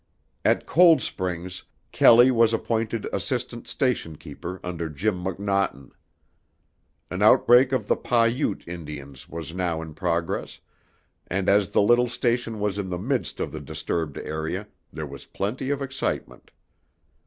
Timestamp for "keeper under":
4.15-4.89